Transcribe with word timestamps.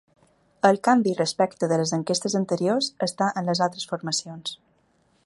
El 0.69 0.79
canvi 0.87 1.13
respecte 1.19 1.69
de 1.73 1.77
les 1.81 1.93
enquestes 1.99 2.37
anteriors 2.41 2.89
està 3.09 3.31
en 3.43 3.51
les 3.53 3.65
altres 3.67 3.87
formacions. 3.93 4.57